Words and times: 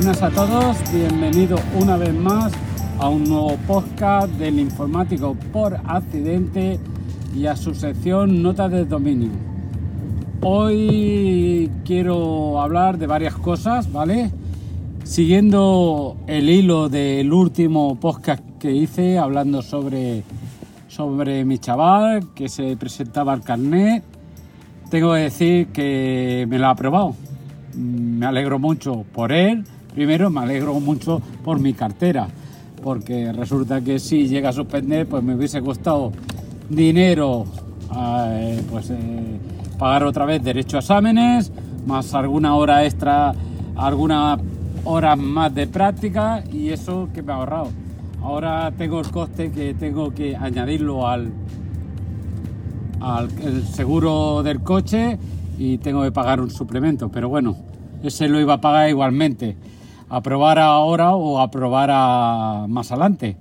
Buenas 0.00 0.22
a 0.22 0.30
todos, 0.30 0.76
bienvenidos 0.92 1.60
una 1.76 1.96
vez 1.96 2.14
más 2.14 2.52
a 3.00 3.08
un 3.08 3.24
nuevo 3.24 3.58
podcast 3.66 4.28
del 4.34 4.60
informático 4.60 5.36
por 5.52 5.74
accidente 5.74 6.78
y 7.34 7.46
a 7.46 7.56
su 7.56 7.74
sección 7.74 8.40
Notas 8.40 8.70
de 8.70 8.84
Dominio. 8.84 9.32
Hoy 10.40 11.68
quiero 11.84 12.60
hablar 12.60 12.96
de 12.98 13.08
varias 13.08 13.34
cosas, 13.34 13.90
¿vale? 13.90 14.30
Siguiendo 15.02 16.16
el 16.28 16.48
hilo 16.48 16.88
del 16.88 17.32
último 17.32 17.98
podcast 17.98 18.44
que 18.60 18.70
hice 18.70 19.18
hablando 19.18 19.62
sobre, 19.62 20.22
sobre 20.86 21.44
mi 21.44 21.58
chaval 21.58 22.32
que 22.36 22.48
se 22.48 22.76
presentaba 22.76 23.32
al 23.32 23.42
carnet, 23.42 24.04
tengo 24.90 25.14
que 25.14 25.20
decir 25.22 25.66
que 25.72 26.46
me 26.48 26.56
lo 26.56 26.68
ha 26.68 26.70
aprobado. 26.70 27.16
Me 27.74 28.26
alegro 28.26 28.60
mucho 28.60 29.04
por 29.12 29.32
él. 29.32 29.64
Primero 29.98 30.30
me 30.30 30.42
alegro 30.42 30.78
mucho 30.78 31.20
por 31.42 31.58
mi 31.58 31.72
cartera, 31.72 32.28
porque 32.84 33.32
resulta 33.32 33.80
que 33.80 33.98
si 33.98 34.28
llega 34.28 34.50
a 34.50 34.52
suspender, 34.52 35.08
pues 35.08 35.24
me 35.24 35.34
hubiese 35.34 35.60
costado 35.60 36.12
dinero, 36.70 37.44
eh, 37.96 38.62
pues 38.70 38.90
eh, 38.90 39.40
pagar 39.76 40.04
otra 40.04 40.24
vez 40.24 40.40
derecho 40.40 40.76
a 40.76 40.80
exámenes, 40.80 41.50
más 41.84 42.14
alguna 42.14 42.54
hora 42.54 42.84
extra, 42.84 43.34
alguna 43.74 44.38
hora 44.84 45.16
más 45.16 45.52
de 45.52 45.66
práctica 45.66 46.44
y 46.52 46.68
eso 46.68 47.08
que 47.12 47.20
me 47.20 47.32
ha 47.32 47.34
ahorrado. 47.34 47.70
Ahora 48.22 48.70
tengo 48.78 49.00
el 49.00 49.10
coste 49.10 49.50
que 49.50 49.74
tengo 49.74 50.14
que 50.14 50.36
añadirlo 50.36 51.08
al, 51.08 51.32
al 53.00 53.28
el 53.42 53.66
seguro 53.66 54.44
del 54.44 54.60
coche 54.60 55.18
y 55.58 55.78
tengo 55.78 56.04
que 56.04 56.12
pagar 56.12 56.40
un 56.40 56.52
suplemento, 56.52 57.08
pero 57.08 57.28
bueno, 57.28 57.56
ese 58.00 58.28
lo 58.28 58.38
iba 58.38 58.54
a 58.54 58.60
pagar 58.60 58.88
igualmente. 58.88 59.56
Aprobar 60.10 60.58
ahora 60.58 61.14
o 61.14 61.38
aprobar 61.38 61.90
a 61.92 62.66
más 62.68 62.90
adelante. 62.90 63.36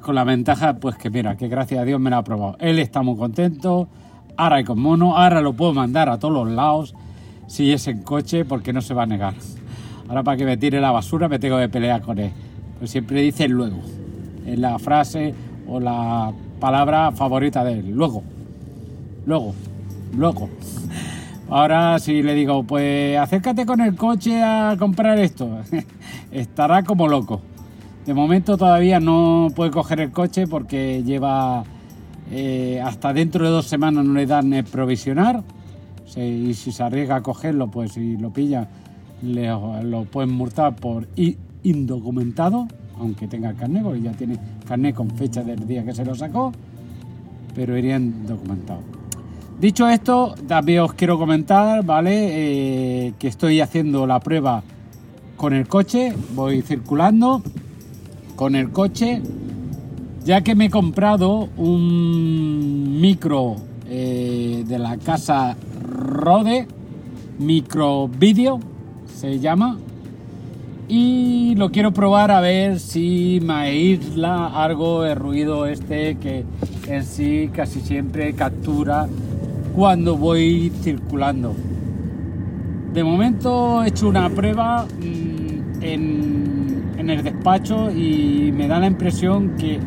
con 0.00 0.14
la 0.14 0.24
ventaja, 0.24 0.74
pues 0.74 0.96
que 0.96 1.10
mira, 1.10 1.36
que 1.36 1.48
gracias 1.48 1.80
a 1.80 1.84
Dios 1.84 2.00
me 2.00 2.10
lo 2.10 2.16
ha 2.16 2.18
aprobado. 2.20 2.56
Él 2.60 2.78
está 2.78 3.02
muy 3.02 3.16
contento, 3.16 3.88
ahora 4.36 4.56
hay 4.56 4.64
con 4.64 4.80
mono, 4.80 5.16
ahora 5.16 5.40
lo 5.40 5.52
puedo 5.52 5.72
mandar 5.74 6.08
a 6.08 6.18
todos 6.18 6.34
los 6.34 6.50
lados 6.54 6.94
si 7.46 7.72
es 7.72 7.86
en 7.86 8.02
coche 8.02 8.44
porque 8.44 8.72
no 8.72 8.80
se 8.80 8.94
va 8.94 9.02
a 9.02 9.06
negar. 9.06 9.34
Ahora 10.08 10.22
para 10.22 10.36
que 10.36 10.44
me 10.44 10.56
tire 10.56 10.80
la 10.80 10.90
basura 10.90 11.28
me 11.28 11.38
tengo 11.38 11.58
que 11.58 11.68
pelear 11.68 12.02
con 12.02 12.18
él. 12.18 12.32
Pues 12.78 12.90
siempre 12.90 13.20
dice 13.22 13.48
luego. 13.48 13.80
Es 14.46 14.58
la 14.58 14.78
frase 14.78 15.34
o 15.68 15.78
la 15.78 16.32
palabra 16.58 17.12
favorita 17.12 17.64
de 17.64 17.74
él. 17.74 17.90
Luego. 17.90 18.22
Luego. 19.26 19.54
Luego. 20.16 20.48
Ahora 21.54 21.98
si 21.98 22.22
le 22.22 22.32
digo, 22.32 22.62
pues 22.64 23.18
acércate 23.18 23.66
con 23.66 23.82
el 23.82 23.94
coche 23.94 24.42
a 24.42 24.74
comprar 24.78 25.18
esto, 25.18 25.58
estará 26.32 26.82
como 26.82 27.08
loco. 27.08 27.42
De 28.06 28.14
momento 28.14 28.56
todavía 28.56 29.00
no 29.00 29.48
puede 29.54 29.70
coger 29.70 30.00
el 30.00 30.12
coche 30.12 30.46
porque 30.46 31.02
lleva 31.04 31.62
eh, 32.30 32.80
hasta 32.82 33.12
dentro 33.12 33.44
de 33.44 33.50
dos 33.50 33.66
semanas 33.66 34.02
no 34.02 34.14
le 34.14 34.24
dan 34.24 34.50
el 34.54 34.64
provisionar. 34.64 35.42
y 36.16 36.54
si 36.54 36.72
se 36.72 36.82
arriesga 36.84 37.16
a 37.16 37.22
cogerlo, 37.22 37.70
pues 37.70 37.92
si 37.92 38.16
lo 38.16 38.30
pilla, 38.30 38.66
le, 39.20 39.48
lo 39.82 40.04
pueden 40.04 40.32
multar 40.32 40.74
por 40.74 41.06
indocumentado, 41.64 42.66
aunque 42.98 43.28
tenga 43.28 43.52
carnet, 43.52 43.82
porque 43.82 44.00
ya 44.00 44.12
tiene 44.12 44.38
carnet 44.66 44.94
con 44.94 45.10
fecha 45.10 45.42
del 45.42 45.66
día 45.66 45.84
que 45.84 45.92
se 45.94 46.02
lo 46.02 46.14
sacó, 46.14 46.50
pero 47.54 47.76
irían 47.76 48.26
documentados. 48.26 49.01
Dicho 49.60 49.88
esto, 49.88 50.34
también 50.48 50.80
os 50.80 50.92
quiero 50.94 51.18
comentar, 51.18 51.84
¿vale? 51.84 53.06
Eh, 53.06 53.14
que 53.18 53.28
estoy 53.28 53.60
haciendo 53.60 54.06
la 54.06 54.18
prueba 54.18 54.62
con 55.36 55.52
el 55.52 55.68
coche, 55.68 56.12
voy 56.34 56.62
circulando 56.62 57.42
con 58.34 58.56
el 58.56 58.70
coche, 58.70 59.22
ya 60.24 60.42
que 60.42 60.54
me 60.54 60.66
he 60.66 60.70
comprado 60.70 61.48
un 61.56 63.00
micro 63.00 63.56
eh, 63.88 64.64
de 64.66 64.78
la 64.78 64.96
casa 64.96 65.56
Rode, 65.80 66.66
micro 67.38 68.08
video 68.08 68.60
se 69.14 69.38
llama, 69.38 69.78
y 70.88 71.54
lo 71.56 71.70
quiero 71.70 71.92
probar 71.92 72.30
a 72.30 72.40
ver 72.40 72.78
si 72.80 73.40
me 73.42 73.52
aísla 73.54 74.62
algo 74.62 75.04
el 75.04 75.16
ruido 75.16 75.66
este 75.66 76.16
que 76.16 76.44
en 76.88 77.04
sí 77.04 77.48
casi 77.52 77.80
siempre 77.80 78.34
captura 78.34 79.08
cuando 79.74 80.16
voy 80.16 80.70
circulando. 80.82 81.54
De 82.92 83.02
momento 83.02 83.82
he 83.82 83.88
hecho 83.88 84.08
una 84.08 84.28
prueba 84.28 84.84
mm, 84.84 85.82
en, 85.82 87.10
el 87.10 87.22
despacho 87.24 87.90
y 87.90 88.52
me 88.52 88.68
da 88.68 88.78
la 88.78 88.86
impresión 88.86 89.56
que 89.56 89.80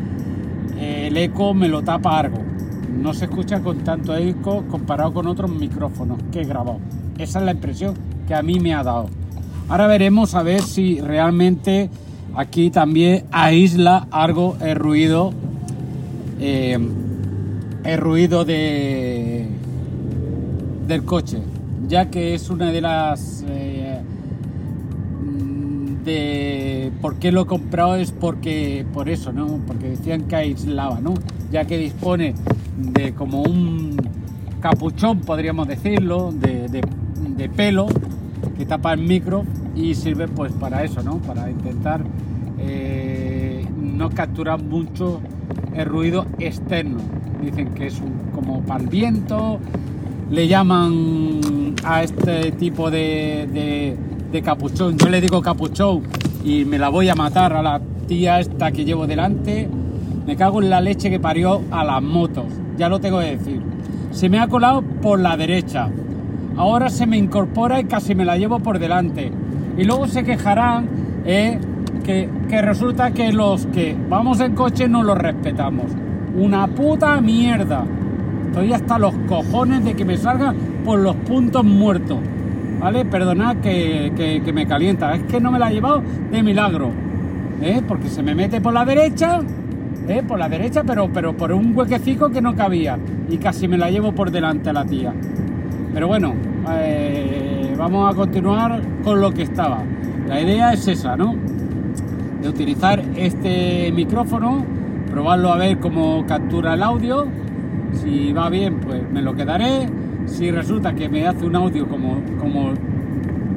eh, 0.78 1.06
el 1.06 1.16
eco 1.16 1.54
me 1.54 1.68
lo 1.68 1.82
tapa 1.82 2.18
algo. 2.18 2.38
No 3.00 3.14
se 3.14 3.24
escucha 3.24 3.60
con 3.60 3.78
tanto 3.78 4.14
eco 4.16 4.64
comparado 4.68 5.14
con 5.14 5.26
otros 5.26 5.50
micrófonos 5.50 6.18
que 6.30 6.42
he 6.42 6.44
grabado. 6.44 6.78
Esa 7.16 7.38
es 7.38 7.44
la 7.44 7.52
impresión 7.52 7.94
que 8.26 8.34
a 8.34 8.42
mí 8.42 8.60
me 8.60 8.74
ha 8.74 8.82
dado. 8.82 9.08
Ahora 9.68 9.86
veremos 9.86 10.34
a 10.34 10.42
ver 10.42 10.60
si 10.60 11.00
realmente 11.00 11.90
aquí 12.34 12.70
también 12.70 13.24
aísla 13.30 14.06
algo 14.10 14.56
el 14.60 14.76
ruido. 14.76 15.32
Eh, 16.38 16.78
el 17.84 17.98
ruido 17.98 18.44
de, 18.44 19.46
del 20.86 21.04
coche, 21.04 21.38
ya 21.88 22.10
que 22.10 22.34
es 22.34 22.50
una 22.50 22.70
de 22.70 22.80
las... 22.80 23.44
Eh, 23.48 24.00
de 26.04 26.92
por 27.00 27.16
qué 27.16 27.32
lo 27.32 27.42
he 27.42 27.46
comprado 27.46 27.96
es 27.96 28.12
porque 28.12 28.86
por 28.94 29.08
eso, 29.08 29.32
¿no? 29.32 29.58
Porque 29.66 29.90
decían 29.90 30.22
que 30.22 30.36
aislaba, 30.36 31.00
¿no? 31.00 31.14
Ya 31.50 31.64
que 31.64 31.76
dispone 31.78 32.34
de 32.78 33.12
como 33.12 33.42
un 33.42 33.96
capuchón, 34.60 35.20
podríamos 35.20 35.66
decirlo, 35.66 36.32
de, 36.32 36.68
de, 36.68 37.48
pelo 37.48 37.86
que 38.56 38.64
tapa 38.66 38.92
el 38.92 39.00
micro 39.00 39.44
y 39.74 39.94
sirve 39.94 40.28
pues 40.28 40.52
para 40.52 40.84
eso, 40.84 41.02
¿no? 41.02 41.18
Para 41.18 41.50
intentar 41.50 42.02
eh, 42.58 43.66
no 43.76 44.10
capturar 44.10 44.62
mucho 44.62 45.20
el 45.74 45.86
ruido 45.86 46.26
externo. 46.38 46.98
Dicen 47.42 47.74
que 47.74 47.88
es 47.88 48.00
un, 48.00 48.30
como 48.32 48.60
para 48.62 48.82
el 48.82 48.88
viento, 48.88 49.58
le 50.30 50.48
llaman 50.48 51.74
a 51.84 52.02
este 52.02 52.52
tipo 52.52 52.90
de, 52.90 53.96
de, 54.32 54.42
capuchón. 54.42 54.98
Yo 54.98 55.08
le 55.08 55.20
digo 55.20 55.40
capuchón 55.40 56.02
y 56.44 56.64
me 56.66 56.78
la 56.78 56.90
voy 56.90 57.08
a 57.08 57.14
matar 57.14 57.54
a 57.54 57.62
la 57.62 57.80
tía 58.06 58.38
esta 58.38 58.70
que 58.70 58.84
llevo 58.84 59.06
delante. 59.06 59.68
Me 60.26 60.36
cago 60.36 60.60
en 60.60 60.68
la 60.68 60.80
leche 60.80 61.08
que 61.08 61.20
parió 61.20 61.62
a 61.70 61.84
las 61.84 62.02
motos, 62.02 62.46
ya 62.76 62.88
lo 62.88 62.98
tengo 62.98 63.20
que 63.20 63.36
decir. 63.36 63.62
Se 64.10 64.28
me 64.28 64.38
ha 64.38 64.48
colado 64.48 64.82
por 64.82 65.20
la 65.20 65.36
derecha. 65.36 65.88
Ahora 66.56 66.90
se 66.90 67.06
me 67.06 67.16
incorpora 67.16 67.80
y 67.80 67.84
casi 67.84 68.14
me 68.14 68.24
la 68.24 68.36
llevo 68.36 68.58
por 68.58 68.78
delante. 68.78 69.30
Y 69.78 69.84
luego 69.84 70.08
se 70.08 70.24
quejarán 70.24 70.88
eh, 71.24 71.58
que, 72.04 72.28
que 72.48 72.62
resulta 72.62 73.12
que 73.12 73.32
los 73.32 73.66
que 73.66 73.96
vamos 74.08 74.40
en 74.40 74.54
coche 74.54 74.88
no 74.88 75.02
los 75.02 75.16
respetamos. 75.16 75.86
Una 76.36 76.66
puta 76.66 77.20
mierda. 77.20 77.84
Estoy 78.56 78.72
hasta 78.72 78.98
los 78.98 79.14
cojones 79.28 79.84
de 79.84 79.92
que 79.92 80.06
me 80.06 80.16
salga 80.16 80.54
por 80.82 80.98
los 80.98 81.14
puntos 81.14 81.62
muertos. 81.62 82.18
¿Vale? 82.80 83.04
Perdonad 83.04 83.58
que, 83.58 84.40
me 84.54 84.66
calienta. 84.66 85.14
Es 85.14 85.24
que 85.24 85.38
no 85.42 85.52
me 85.52 85.58
la 85.58 85.70
he 85.70 85.74
llevado 85.74 86.02
de 86.30 86.42
milagro. 86.42 86.90
¿eh? 87.60 87.82
Porque 87.86 88.08
se 88.08 88.22
me 88.22 88.34
mete 88.34 88.62
por 88.62 88.72
la 88.72 88.86
derecha. 88.86 89.40
¿eh? 90.08 90.22
Por 90.26 90.38
la 90.38 90.48
derecha, 90.48 90.84
pero, 90.84 91.10
pero 91.12 91.36
por 91.36 91.52
un 91.52 91.76
huequecico 91.76 92.30
que 92.30 92.40
no 92.40 92.56
cabía. 92.56 92.98
Y 93.28 93.36
casi 93.36 93.68
me 93.68 93.76
la 93.76 93.90
llevo 93.90 94.12
por 94.12 94.30
delante 94.30 94.70
a 94.70 94.72
la 94.72 94.86
tía. 94.86 95.12
Pero 95.92 96.08
bueno, 96.08 96.32
eh, 96.70 97.74
vamos 97.76 98.10
a 98.10 98.16
continuar 98.16 98.80
con 99.04 99.20
lo 99.20 99.32
que 99.32 99.42
estaba. 99.42 99.82
La 100.28 100.40
idea 100.40 100.72
es 100.72 100.88
esa, 100.88 101.14
¿no? 101.14 101.34
De 102.40 102.48
utilizar 102.48 103.04
este 103.16 103.92
micrófono, 103.92 104.64
probarlo 105.10 105.52
a 105.52 105.58
ver 105.58 105.78
cómo 105.78 106.24
captura 106.26 106.72
el 106.72 106.82
audio 106.82 107.26
si 107.96 108.32
va 108.32 108.48
bien, 108.50 108.80
pues 108.80 109.02
me 109.10 109.22
lo 109.22 109.34
quedaré. 109.34 109.88
Si 110.26 110.50
resulta 110.50 110.94
que 110.94 111.08
me 111.08 111.26
hace 111.26 111.44
un 111.46 111.56
audio 111.56 111.86
como, 111.88 112.20
como, 112.38 112.72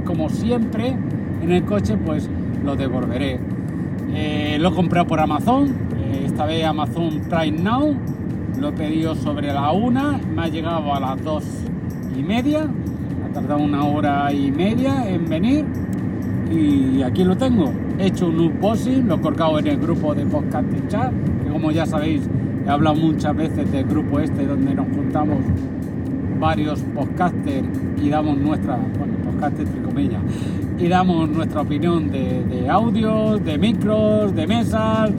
como 0.05 0.29
siempre 0.29 0.95
en 1.41 1.51
el 1.51 1.63
coche, 1.63 1.97
pues 1.97 2.29
lo 2.63 2.75
devolveré. 2.75 3.39
Eh, 4.13 4.57
lo 4.59 4.69
he 4.69 4.73
comprado 4.73 5.07
por 5.07 5.19
Amazon, 5.19 5.67
eh, 5.97 6.23
esta 6.25 6.45
vez 6.45 6.65
Amazon 6.65 7.21
Prime 7.29 7.59
Now. 7.61 7.95
Lo 8.59 8.69
he 8.69 8.71
pedido 8.73 9.15
sobre 9.15 9.53
la 9.53 9.71
una, 9.71 10.19
me 10.35 10.43
ha 10.43 10.47
llegado 10.47 10.93
a 10.93 10.99
las 10.99 11.23
dos 11.23 11.45
y 12.17 12.21
media. 12.21 12.67
Ha 13.25 13.33
tardado 13.33 13.61
una 13.61 13.83
hora 13.85 14.31
y 14.33 14.51
media 14.51 15.07
en 15.09 15.25
venir. 15.27 15.65
Y 16.51 17.03
aquí 17.03 17.23
lo 17.23 17.37
tengo. 17.37 17.71
He 17.99 18.07
hecho 18.07 18.27
un 18.27 18.39
unboxing, 18.39 19.07
lo 19.07 19.15
he 19.15 19.21
colgado 19.21 19.59
en 19.59 19.67
el 19.67 19.77
grupo 19.77 20.15
de 20.15 20.25
podcast 20.25 20.67
chat, 20.87 21.13
que 21.43 21.49
como 21.51 21.71
ya 21.71 21.85
sabéis 21.85 22.27
He 22.69 22.71
hablado 22.71 22.97
muchas 22.97 23.35
veces 23.35 23.71
del 23.71 23.83
grupo 23.85 24.19
este 24.19 24.45
donde 24.45 24.75
nos 24.75 24.85
juntamos 24.95 25.39
varios 26.39 26.79
podcasters 26.93 27.67
y 27.99 28.09
damos 28.09 28.37
nuestra, 28.37 28.75
bueno, 28.75 29.15
podcast 29.25 29.59
entre 29.59 29.81
comillas, 29.81 30.21
y 30.77 30.87
damos 30.87 31.27
nuestra 31.29 31.61
opinión 31.61 32.11
de, 32.11 32.43
de 32.43 32.69
audios, 32.69 33.43
de 33.43 33.57
micros, 33.57 34.35
de 34.35 34.45
mesas, 34.45 35.09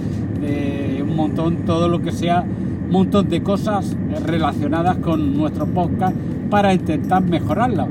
de 0.40 1.02
un 1.02 1.16
montón, 1.16 1.64
todo 1.66 1.88
lo 1.88 2.00
que 2.00 2.12
sea, 2.12 2.42
un 2.42 2.92
montón 2.92 3.28
de 3.28 3.42
cosas 3.42 3.96
relacionadas 4.24 4.98
con 4.98 5.36
nuestro 5.36 5.66
podcast 5.66 6.14
para 6.50 6.72
intentar 6.72 7.24
mejorarlo. 7.24 7.88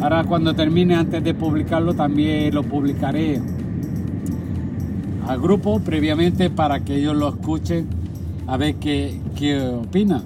Ahora 0.00 0.22
cuando 0.22 0.54
termine, 0.54 0.94
antes 0.94 1.24
de 1.24 1.34
publicarlo, 1.34 1.94
también 1.94 2.54
lo 2.54 2.62
publicaré 2.62 3.40
al 5.26 5.40
grupo 5.40 5.80
previamente 5.80 6.50
para 6.50 6.78
que 6.84 6.94
ellos 6.94 7.16
lo 7.16 7.30
escuchen 7.30 8.01
a 8.46 8.56
ver 8.56 8.76
qué, 8.76 9.20
qué 9.36 9.60
opinan. 9.60 10.22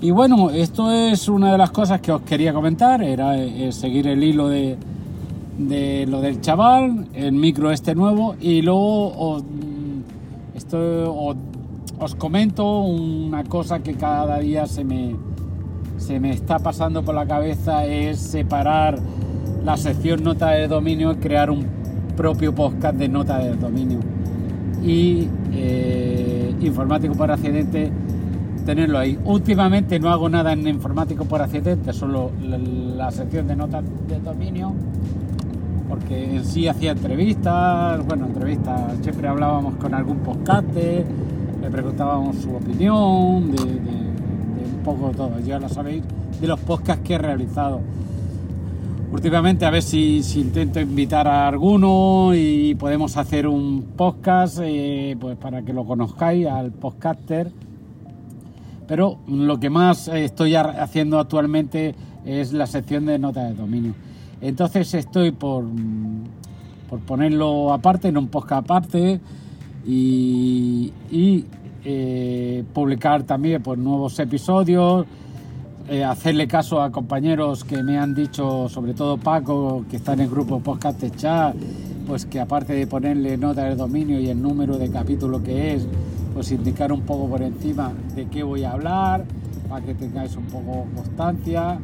Y 0.00 0.10
bueno, 0.10 0.50
esto 0.50 0.92
es 0.92 1.28
una 1.28 1.52
de 1.52 1.58
las 1.58 1.70
cosas 1.70 2.00
que 2.00 2.12
os 2.12 2.22
quería 2.22 2.52
comentar, 2.52 3.02
era 3.02 3.38
eh, 3.38 3.72
seguir 3.72 4.06
el 4.06 4.22
hilo 4.22 4.48
de, 4.48 4.76
de 5.58 6.06
lo 6.06 6.20
del 6.20 6.40
chaval, 6.40 7.06
el 7.14 7.32
micro 7.32 7.70
este 7.70 7.94
nuevo 7.94 8.36
y 8.40 8.62
luego 8.62 9.12
os, 9.16 9.44
esto, 10.54 11.14
os, 11.14 11.36
os 11.98 12.14
comento 12.16 12.80
una 12.80 13.44
cosa 13.44 13.80
que 13.80 13.94
cada 13.94 14.38
día 14.40 14.66
se 14.66 14.84
me, 14.84 15.16
se 15.96 16.20
me 16.20 16.30
está 16.30 16.58
pasando 16.58 17.02
por 17.02 17.14
la 17.14 17.26
cabeza 17.26 17.86
es 17.86 18.18
separar 18.18 18.98
la 19.64 19.76
sección 19.76 20.22
nota 20.22 20.50
de 20.50 20.68
dominio 20.68 21.12
y 21.12 21.16
crear 21.16 21.50
un 21.50 21.66
propio 22.16 22.54
podcast 22.54 22.96
de 22.96 23.08
nota 23.08 23.38
de 23.38 23.56
dominio. 23.56 24.00
Y 24.84 25.28
eh, 25.52 25.73
informático 26.66 27.14
por 27.14 27.30
accidente, 27.30 27.90
tenerlo 28.64 28.98
ahí. 28.98 29.18
Últimamente 29.24 29.98
no 29.98 30.10
hago 30.10 30.28
nada 30.28 30.52
en 30.52 30.66
informático 30.66 31.24
por 31.24 31.42
accidente, 31.42 31.92
solo 31.92 32.30
la, 32.40 33.10
sección 33.10 33.46
de 33.46 33.56
notas 33.56 33.84
de 34.08 34.18
dominio, 34.20 34.72
porque 35.88 36.36
en 36.36 36.44
sí 36.44 36.66
hacía 36.66 36.92
entrevistas, 36.92 38.04
bueno, 38.06 38.26
entrevistas, 38.26 38.98
siempre 39.02 39.28
hablábamos 39.28 39.74
con 39.76 39.94
algún 39.94 40.18
podcaster, 40.18 41.04
le 41.60 41.70
preguntábamos 41.70 42.36
su 42.36 42.54
opinión, 42.54 43.50
de, 43.50 43.64
de, 43.64 43.74
de 43.74 44.74
un 44.76 44.82
poco 44.82 45.10
todo, 45.10 45.38
ya 45.40 45.58
lo 45.58 45.68
sabéis, 45.68 46.02
de 46.40 46.46
los 46.46 46.60
podcasts 46.60 47.02
que 47.04 47.14
he 47.14 47.18
realizado 47.18 47.80
últimamente 49.14 49.64
a 49.64 49.70
ver 49.70 49.82
si, 49.82 50.20
intento 50.34 50.80
invitar 50.80 51.28
a 51.28 51.46
alguno 51.46 52.32
y 52.34 52.74
podemos 52.74 53.16
hacer 53.16 53.46
un 53.46 53.92
podcast 53.96 54.58
eh, 54.60 55.16
pues 55.20 55.36
para 55.36 55.62
que 55.62 55.72
lo 55.72 55.84
conozcáis 55.84 56.48
al 56.48 56.72
podcaster. 56.72 57.52
Pero 58.88 59.18
lo 59.28 59.60
que 59.60 59.70
más 59.70 60.08
estoy 60.08 60.56
haciendo 60.56 61.20
actualmente 61.20 61.94
es 62.26 62.52
la 62.52 62.66
sección 62.66 63.06
de 63.06 63.20
notas 63.20 63.50
de 63.50 63.54
dominio. 63.54 63.94
Entonces 64.40 64.92
estoy 64.94 65.30
por, 65.30 65.64
por 66.90 66.98
ponerlo 67.00 67.72
aparte 67.72 68.08
en 68.08 68.18
un 68.18 68.26
podcast 68.26 68.64
aparte 68.64 69.20
y, 69.86 70.92
y 71.10 71.44
eh, 71.84 72.64
publicar 72.74 73.22
también 73.22 73.62
pues, 73.62 73.78
nuevos 73.78 74.18
episodios 74.18 75.06
eh, 75.88 76.02
hacerle 76.02 76.48
caso 76.48 76.80
a 76.80 76.90
compañeros 76.90 77.62
que 77.62 77.82
me 77.82 77.98
han 77.98 78.14
dicho, 78.14 78.68
sobre 78.70 78.94
todo 78.94 79.18
Paco, 79.18 79.84
que 79.90 79.96
está 79.96 80.14
en 80.14 80.20
el 80.20 80.30
grupo 80.30 80.60
Podcast 80.60 81.04
Chat, 81.16 81.54
pues 82.06 82.24
que 82.24 82.40
aparte 82.40 82.72
de 82.72 82.86
ponerle 82.86 83.36
nota 83.36 83.64
del 83.64 83.76
dominio 83.76 84.18
y 84.18 84.28
el 84.28 84.40
número 84.40 84.78
de 84.78 84.90
capítulo 84.90 85.42
que 85.42 85.74
es, 85.74 85.86
pues 86.32 86.50
indicar 86.52 86.90
un 86.90 87.02
poco 87.02 87.28
por 87.28 87.42
encima 87.42 87.92
de 88.14 88.26
qué 88.28 88.42
voy 88.42 88.64
a 88.64 88.72
hablar, 88.72 89.24
para 89.68 89.84
que 89.84 89.94
tengáis 89.94 90.36
un 90.36 90.46
poco 90.46 90.86
constancia. 90.94 91.78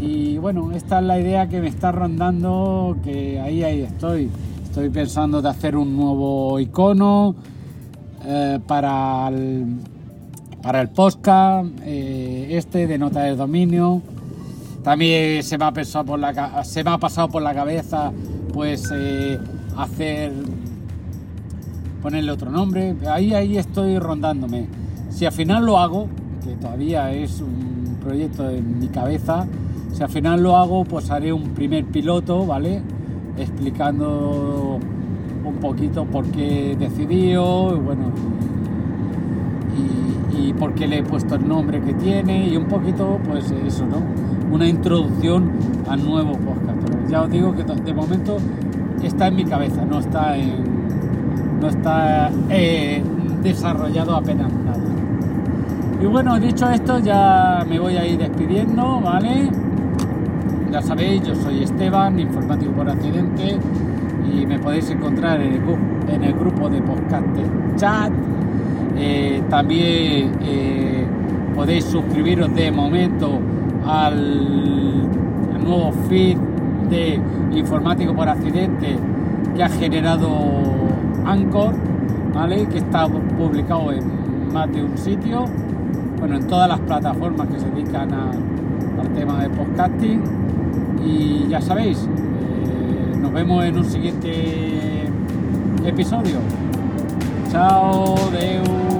Y 0.00 0.38
bueno, 0.38 0.72
esta 0.72 0.98
es 0.98 1.04
la 1.04 1.20
idea 1.20 1.48
que 1.48 1.60
me 1.60 1.68
está 1.68 1.92
rondando, 1.92 2.96
que 3.04 3.40
ahí, 3.40 3.62
ahí 3.62 3.82
estoy. 3.82 4.30
Estoy 4.64 4.88
pensando 4.88 5.42
de 5.42 5.48
hacer 5.48 5.76
un 5.76 5.96
nuevo 5.96 6.58
icono 6.60 7.34
eh, 8.24 8.58
para 8.66 9.28
el 9.28 9.66
para 10.66 10.80
el 10.80 10.88
podcast, 10.88 11.68
eh, 11.84 12.48
este 12.50 12.88
de 12.88 12.98
nota 12.98 13.20
de 13.20 13.36
dominio. 13.36 14.02
También 14.82 15.44
se 15.44 15.56
me 15.58 15.64
ha, 15.64 15.70
pensado 15.70 16.04
por 16.04 16.18
la, 16.18 16.64
se 16.64 16.82
me 16.82 16.90
ha 16.90 16.98
pasado 16.98 17.28
por 17.28 17.40
la 17.40 17.54
cabeza 17.54 18.10
pues 18.52 18.90
eh, 18.92 19.38
hacer 19.76 20.32
ponerle 22.02 22.32
otro 22.32 22.50
nombre. 22.50 22.96
Ahí, 23.08 23.32
ahí 23.32 23.56
estoy 23.56 24.00
rondándome. 24.00 24.66
Si 25.08 25.24
al 25.24 25.30
final 25.30 25.64
lo 25.64 25.78
hago, 25.78 26.08
que 26.44 26.56
todavía 26.56 27.12
es 27.12 27.40
un 27.40 27.98
proyecto 28.02 28.50
en 28.50 28.80
mi 28.80 28.88
cabeza, 28.88 29.46
si 29.92 30.02
al 30.02 30.10
final 30.10 30.42
lo 30.42 30.56
hago, 30.56 30.84
pues 30.84 31.12
haré 31.12 31.32
un 31.32 31.50
primer 31.50 31.84
piloto, 31.84 32.44
¿vale? 32.44 32.82
Explicando 33.38 34.80
un 35.44 35.54
poquito 35.60 36.06
por 36.06 36.24
qué 36.32 36.72
he 36.72 36.76
decidido, 36.76 37.80
bueno, 37.80 38.10
y 40.36 40.52
por 40.52 40.74
qué 40.74 40.86
le 40.86 40.98
he 40.98 41.02
puesto 41.02 41.34
el 41.36 41.48
nombre 41.48 41.80
que 41.80 41.94
tiene 41.94 42.48
y 42.48 42.56
un 42.56 42.66
poquito, 42.66 43.18
pues 43.26 43.50
eso, 43.66 43.86
¿no? 43.86 44.02
Una 44.52 44.66
introducción 44.66 45.50
al 45.88 46.04
nuevo 46.04 46.32
podcast. 46.32 46.78
Pero 46.84 47.08
ya 47.08 47.22
os 47.22 47.30
digo 47.30 47.54
que 47.54 47.64
de 47.64 47.94
momento 47.94 48.36
está 49.02 49.28
en 49.28 49.36
mi 49.36 49.44
cabeza, 49.44 49.84
no 49.84 49.98
está 49.98 50.36
en, 50.36 50.64
no 51.60 51.68
está 51.68 52.30
eh, 52.50 53.02
desarrollado 53.42 54.16
apenas 54.16 54.52
nada. 54.52 54.78
Y 56.00 56.06
bueno, 56.06 56.38
dicho 56.38 56.68
esto, 56.70 56.98
ya 56.98 57.64
me 57.68 57.78
voy 57.78 57.96
a 57.96 58.06
ir 58.06 58.18
despidiendo, 58.18 59.00
¿vale? 59.00 59.50
Ya 60.70 60.82
sabéis, 60.82 61.22
yo 61.22 61.34
soy 61.34 61.62
Esteban, 61.62 62.18
informático 62.18 62.72
por 62.72 62.90
accidente, 62.90 63.58
y 64.30 64.44
me 64.44 64.58
podéis 64.58 64.90
encontrar 64.90 65.40
en 65.40 66.24
el, 66.24 66.34
grupo 66.34 66.68
de 66.68 66.82
podcast 66.82 67.26
chat 67.76 68.12
eh, 68.98 69.42
también 69.50 70.32
eh, 70.42 71.06
podéis 71.54 71.84
suscribiros 71.84 72.54
de 72.54 72.70
momento 72.70 73.38
al, 73.86 75.62
nuevo 75.62 75.90
feed 76.08 76.36
de 76.88 77.20
Informático 77.52 78.14
por 78.14 78.28
Accidente 78.28 78.96
que 79.56 79.64
ha 79.64 79.68
generado 79.68 80.28
Anchor, 81.24 81.74
¿vale? 82.32 82.66
que 82.68 82.78
está 82.78 83.08
publicado 83.08 83.90
en 83.90 84.52
más 84.52 84.72
de 84.72 84.84
un 84.84 84.96
sitio, 84.96 85.44
bueno, 86.20 86.36
en 86.36 86.46
todas 86.46 86.68
las 86.68 86.78
plataformas 86.80 87.48
que 87.48 87.58
se 87.58 87.68
dedican 87.70 88.12
al 88.12 89.08
tema 89.14 89.42
de 89.42 89.50
podcasting. 89.50 90.22
Y 91.04 91.48
ya 91.48 91.60
sabéis, 91.60 91.98
eh, 92.04 93.18
nos 93.20 93.32
vemos 93.32 93.64
en 93.64 93.78
un 93.78 93.84
siguiente 93.84 95.04
episodio. 95.84 96.38
Tchau, 97.56 98.28
Deus. 98.32 98.95